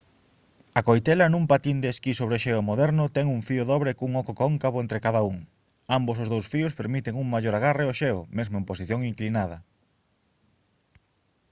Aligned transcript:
a 0.79 0.81
coitela 0.87 1.31
nun 1.33 1.45
patín 1.51 1.77
de 1.81 1.89
esquí 1.93 2.11
sobre 2.15 2.37
xeo 2.43 2.61
moderno 2.69 3.03
ten 3.15 3.25
un 3.35 3.41
fío 3.47 3.63
dobre 3.71 3.91
cun 3.99 4.11
oco 4.21 4.33
cóncavo 4.41 4.77
entre 4.83 5.03
cada 5.05 5.21
un 5.31 5.37
ambos 5.97 6.17
os 6.23 6.31
dous 6.33 6.45
fíos 6.53 6.77
permiten 6.79 7.19
un 7.21 7.27
mellor 7.33 7.55
agarre 7.55 7.83
ao 7.85 7.97
xeo 8.01 8.19
mesmo 8.37 8.55
en 8.57 8.67
posición 8.71 8.99
inclinada 9.11 9.57